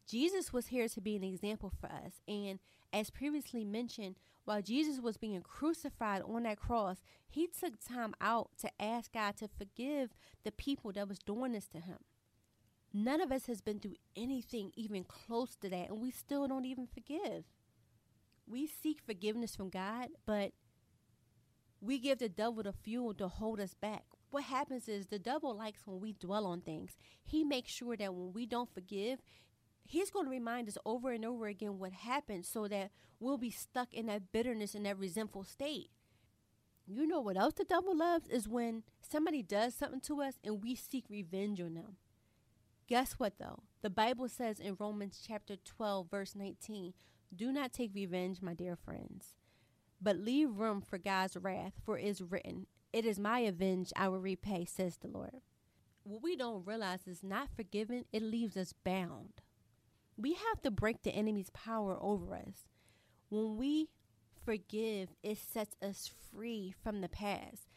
Jesus 0.07 0.53
was 0.53 0.67
here 0.67 0.87
to 0.87 1.01
be 1.01 1.15
an 1.15 1.23
example 1.23 1.71
for 1.79 1.87
us. 1.87 2.21
And 2.27 2.59
as 2.93 3.09
previously 3.09 3.65
mentioned, 3.65 4.15
while 4.45 4.61
Jesus 4.61 4.99
was 5.01 5.17
being 5.17 5.41
crucified 5.41 6.21
on 6.21 6.43
that 6.43 6.59
cross, 6.59 6.97
he 7.29 7.47
took 7.47 7.73
time 7.83 8.13
out 8.21 8.51
to 8.61 8.69
ask 8.81 9.11
God 9.13 9.35
to 9.37 9.47
forgive 9.47 10.13
the 10.43 10.51
people 10.51 10.93
that 10.93 11.09
was 11.09 11.19
doing 11.19 11.51
this 11.51 11.67
to 11.69 11.79
him. 11.79 11.97
None 12.93 13.19
of 13.19 13.31
us 13.31 13.47
has 13.47 13.59
been 13.59 13.79
through 13.79 13.95
anything 14.15 14.71
even 14.75 15.03
close 15.03 15.55
to 15.57 15.69
that, 15.69 15.89
and 15.89 16.01
we 16.01 16.09
still 16.09 16.47
don't 16.47 16.65
even 16.65 16.87
forgive. 16.87 17.43
We 18.47 18.65
seek 18.65 19.01
forgiveness 19.05 19.55
from 19.55 19.69
God, 19.69 20.07
but 20.25 20.53
we 21.81 21.99
give 21.99 22.19
the 22.19 22.29
devil 22.29 22.63
the 22.63 22.73
fuel 22.73 23.13
to 23.15 23.27
hold 23.27 23.59
us 23.59 23.73
back. 23.73 24.03
What 24.29 24.43
happens 24.43 24.87
is 24.87 25.07
the 25.07 25.19
devil 25.19 25.55
likes 25.55 25.85
when 25.85 25.99
we 25.99 26.13
dwell 26.13 26.45
on 26.45 26.61
things. 26.61 26.97
He 27.23 27.43
makes 27.43 27.71
sure 27.71 27.95
that 27.95 28.13
when 28.13 28.33
we 28.33 28.45
don't 28.45 28.73
forgive, 28.73 29.19
he's 29.85 30.11
going 30.11 30.25
to 30.25 30.31
remind 30.31 30.67
us 30.67 30.77
over 30.85 31.11
and 31.11 31.23
over 31.23 31.47
again 31.47 31.79
what 31.79 31.93
happened 31.93 32.45
so 32.45 32.67
that 32.67 32.91
we'll 33.19 33.37
be 33.37 33.51
stuck 33.51 33.93
in 33.93 34.07
that 34.07 34.31
bitterness 34.31 34.75
and 34.75 34.85
that 34.85 34.99
resentful 34.99 35.43
state. 35.43 35.89
You 36.85 37.05
know 37.05 37.19
what 37.19 37.37
else 37.37 37.55
the 37.55 37.63
devil 37.63 37.97
loves 37.97 38.27
is 38.27 38.47
when 38.47 38.83
somebody 39.01 39.43
does 39.43 39.75
something 39.75 40.01
to 40.01 40.21
us 40.21 40.35
and 40.43 40.63
we 40.63 40.75
seek 40.75 41.05
revenge 41.09 41.59
on 41.59 41.73
them. 41.73 41.97
Guess 42.87 43.13
what 43.13 43.33
though? 43.39 43.63
The 43.81 43.89
Bible 43.89 44.29
says 44.29 44.59
in 44.59 44.77
Romans 44.79 45.21
chapter 45.25 45.57
12 45.57 46.09
verse 46.09 46.33
19, 46.35 46.93
"Do 47.35 47.51
not 47.51 47.73
take 47.73 47.93
revenge, 47.93 48.41
my 48.41 48.53
dear 48.53 48.77
friends." 48.77 49.35
But 50.01 50.17
leave 50.17 50.57
room 50.57 50.81
for 50.81 50.97
God's 50.97 51.37
wrath, 51.37 51.73
for 51.83 51.97
it 51.97 52.05
is 52.05 52.21
written, 52.21 52.67
It 52.93 53.05
is 53.05 53.19
my 53.19 53.39
avenge, 53.39 53.91
I 53.95 54.07
will 54.09 54.19
repay, 54.19 54.65
says 54.65 54.97
the 54.97 55.07
Lord. 55.07 55.41
What 56.03 56.23
we 56.23 56.35
don't 56.35 56.65
realize 56.65 57.07
is 57.07 57.23
not 57.23 57.49
forgiven, 57.55 58.05
it 58.13 58.21
leaves 58.21 58.55
us 58.55 58.73
bound. 58.73 59.41
We 60.15 60.33
have 60.33 60.61
to 60.63 60.71
break 60.71 61.03
the 61.03 61.11
enemy's 61.11 61.49
power 61.49 61.97
over 61.99 62.33
us. 62.33 62.65
When 63.29 63.57
we 63.57 63.89
forgive, 64.45 65.09
it 65.21 65.37
sets 65.37 65.75
us 65.81 66.09
free 66.31 66.73
from 66.83 67.01
the 67.01 67.09
past. 67.09 67.67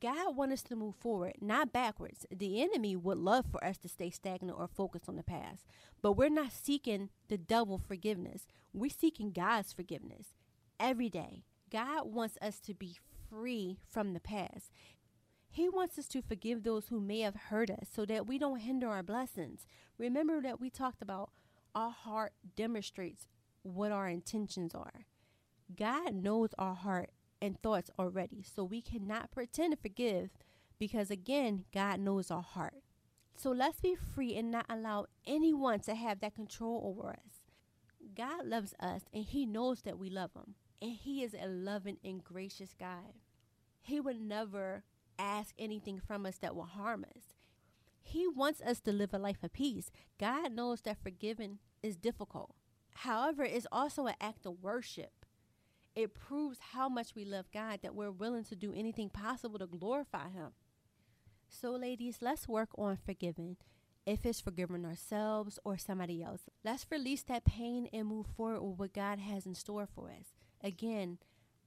God 0.00 0.36
wants 0.36 0.54
us 0.54 0.62
to 0.64 0.76
move 0.76 0.96
forward, 0.96 1.34
not 1.40 1.72
backwards. 1.72 2.26
The 2.30 2.60
enemy 2.62 2.94
would 2.94 3.18
love 3.18 3.46
for 3.50 3.62
us 3.64 3.78
to 3.78 3.88
stay 3.88 4.10
stagnant 4.10 4.58
or 4.58 4.68
focused 4.68 5.08
on 5.08 5.16
the 5.16 5.22
past, 5.22 5.64
but 6.02 6.12
we're 6.12 6.28
not 6.28 6.52
seeking 6.52 7.08
the 7.28 7.38
double 7.38 7.78
forgiveness. 7.78 8.46
We're 8.74 8.90
seeking 8.90 9.32
God's 9.32 9.72
forgiveness 9.72 10.34
every 10.78 11.08
day. 11.08 11.44
God 11.70 12.12
wants 12.12 12.38
us 12.40 12.60
to 12.60 12.74
be 12.74 12.96
free 13.28 13.78
from 13.88 14.12
the 14.12 14.20
past. 14.20 14.70
He 15.50 15.68
wants 15.68 15.98
us 15.98 16.06
to 16.08 16.22
forgive 16.22 16.62
those 16.62 16.88
who 16.88 17.00
may 17.00 17.20
have 17.20 17.34
hurt 17.34 17.70
us 17.70 17.88
so 17.92 18.04
that 18.06 18.26
we 18.26 18.38
don't 18.38 18.60
hinder 18.60 18.88
our 18.88 19.02
blessings. 19.02 19.66
Remember 19.96 20.40
that 20.42 20.60
we 20.60 20.70
talked 20.70 21.02
about 21.02 21.30
our 21.74 21.90
heart 21.90 22.32
demonstrates 22.56 23.26
what 23.62 23.92
our 23.92 24.08
intentions 24.08 24.74
are. 24.74 25.06
God 25.74 26.14
knows 26.14 26.50
our 26.58 26.74
heart 26.74 27.10
and 27.40 27.60
thoughts 27.60 27.90
already, 27.98 28.42
so 28.42 28.64
we 28.64 28.80
cannot 28.80 29.30
pretend 29.30 29.72
to 29.72 29.80
forgive 29.80 30.30
because, 30.78 31.10
again, 31.10 31.64
God 31.72 32.00
knows 32.00 32.30
our 32.30 32.42
heart. 32.42 32.82
So 33.36 33.50
let's 33.50 33.80
be 33.80 33.94
free 33.94 34.34
and 34.34 34.50
not 34.50 34.66
allow 34.68 35.06
anyone 35.26 35.80
to 35.80 35.94
have 35.94 36.20
that 36.20 36.34
control 36.34 36.82
over 36.84 37.10
us. 37.10 37.42
God 38.16 38.46
loves 38.46 38.74
us 38.80 39.02
and 39.12 39.24
He 39.24 39.46
knows 39.46 39.82
that 39.82 39.98
we 39.98 40.10
love 40.10 40.30
Him. 40.34 40.54
And 40.80 40.92
He 40.92 41.22
is 41.22 41.34
a 41.34 41.46
loving 41.48 41.98
and 42.04 42.22
gracious 42.22 42.74
God. 42.78 43.14
He 43.80 44.00
would 44.00 44.20
never 44.20 44.84
ask 45.18 45.54
anything 45.58 46.00
from 46.00 46.24
us 46.26 46.38
that 46.38 46.54
will 46.54 46.64
harm 46.64 47.04
us. 47.16 47.34
He 48.00 48.26
wants 48.28 48.60
us 48.60 48.80
to 48.80 48.92
live 48.92 49.12
a 49.12 49.18
life 49.18 49.42
of 49.42 49.52
peace. 49.52 49.90
God 50.18 50.52
knows 50.52 50.80
that 50.82 51.02
forgiving 51.02 51.58
is 51.82 51.96
difficult. 51.96 52.54
However, 52.94 53.44
it's 53.44 53.66
also 53.72 54.06
an 54.06 54.14
act 54.20 54.46
of 54.46 54.62
worship. 54.62 55.26
It 55.94 56.14
proves 56.14 56.58
how 56.72 56.88
much 56.88 57.14
we 57.14 57.24
love 57.24 57.50
God 57.52 57.80
that 57.82 57.94
we're 57.94 58.10
willing 58.10 58.44
to 58.44 58.56
do 58.56 58.72
anything 58.72 59.10
possible 59.10 59.58
to 59.58 59.66
glorify 59.66 60.30
Him. 60.30 60.50
So, 61.48 61.72
ladies, 61.72 62.18
let's 62.20 62.46
work 62.46 62.68
on 62.78 62.96
forgiving. 62.96 63.56
if 64.06 64.24
it's 64.24 64.40
forgiving 64.40 64.86
ourselves 64.86 65.58
or 65.64 65.76
somebody 65.76 66.22
else. 66.22 66.42
Let's 66.64 66.86
release 66.90 67.22
that 67.24 67.44
pain 67.44 67.88
and 67.92 68.06
move 68.08 68.26
forward 68.36 68.62
with 68.62 68.78
what 68.78 68.94
God 68.94 69.18
has 69.18 69.44
in 69.44 69.54
store 69.54 69.86
for 69.86 70.10
us. 70.10 70.32
Again, 70.62 71.18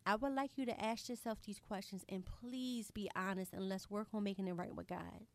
I 0.06 0.16
would 0.16 0.34
like 0.34 0.52
you 0.58 0.66
to 0.66 0.84
ask 0.84 1.10
yourself 1.10 1.40
these 1.42 1.60
questions 1.60 2.04
and 2.10 2.26
please 2.26 2.92
be 2.92 3.10
honest 3.16 3.54
and 3.54 3.70
let's 3.70 3.90
work 3.90 4.08
on 4.14 4.24
making 4.24 4.48
it 4.48 4.54
right 4.54 4.76
with 4.76 4.88
God. 4.88 5.26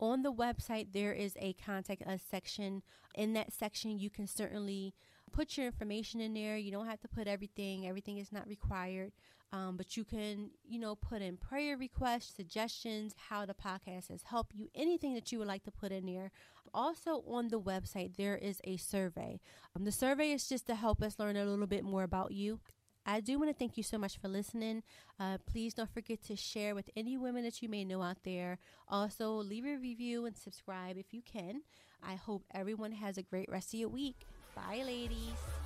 On 0.00 0.22
the 0.22 0.32
website, 0.32 0.92
there 0.92 1.12
is 1.12 1.36
a 1.38 1.52
contact 1.54 2.02
us 2.02 2.22
section. 2.28 2.82
In 3.14 3.34
that 3.34 3.52
section, 3.52 3.98
you 3.98 4.10
can 4.10 4.26
certainly 4.26 4.94
put 5.32 5.56
your 5.56 5.66
information 5.66 6.20
in 6.20 6.34
there. 6.34 6.56
You 6.56 6.70
don't 6.70 6.86
have 6.86 7.00
to 7.00 7.08
put 7.08 7.26
everything, 7.26 7.86
everything 7.86 8.18
is 8.18 8.32
not 8.32 8.46
required. 8.46 9.12
Um, 9.54 9.76
but 9.76 9.98
you 9.98 10.04
can, 10.04 10.50
you 10.66 10.78
know, 10.78 10.94
put 10.94 11.20
in 11.20 11.36
prayer 11.36 11.76
requests, 11.76 12.34
suggestions, 12.34 13.14
how 13.28 13.44
the 13.44 13.52
podcast 13.52 14.08
has 14.08 14.22
helped 14.22 14.54
you, 14.54 14.70
anything 14.74 15.12
that 15.12 15.30
you 15.30 15.38
would 15.38 15.48
like 15.48 15.64
to 15.64 15.70
put 15.70 15.92
in 15.92 16.06
there. 16.06 16.30
Also, 16.72 17.22
on 17.28 17.48
the 17.48 17.60
website, 17.60 18.16
there 18.16 18.36
is 18.36 18.62
a 18.64 18.78
survey. 18.78 19.40
Um, 19.76 19.84
the 19.84 19.92
survey 19.92 20.32
is 20.32 20.48
just 20.48 20.66
to 20.68 20.74
help 20.74 21.02
us 21.02 21.18
learn 21.18 21.36
a 21.36 21.44
little 21.44 21.66
bit 21.66 21.84
more 21.84 22.02
about 22.02 22.32
you. 22.32 22.60
I 23.04 23.20
do 23.20 23.38
want 23.38 23.50
to 23.50 23.54
thank 23.54 23.76
you 23.76 23.82
so 23.82 23.98
much 23.98 24.16
for 24.16 24.28
listening. 24.28 24.84
Uh, 25.18 25.36
please 25.44 25.74
don't 25.74 25.92
forget 25.92 26.22
to 26.28 26.36
share 26.36 26.74
with 26.74 26.88
any 26.96 27.18
women 27.18 27.44
that 27.44 27.60
you 27.60 27.68
may 27.68 27.84
know 27.84 28.00
out 28.00 28.18
there. 28.24 28.58
Also, 28.88 29.32
leave 29.32 29.66
a 29.66 29.76
review 29.76 30.24
and 30.24 30.36
subscribe 30.36 30.96
if 30.96 31.12
you 31.12 31.20
can. 31.20 31.62
I 32.02 32.14
hope 32.14 32.44
everyone 32.54 32.92
has 32.92 33.18
a 33.18 33.22
great 33.22 33.50
rest 33.50 33.74
of 33.74 33.80
your 33.80 33.88
week. 33.88 34.24
Bye, 34.54 34.82
ladies. 34.84 35.61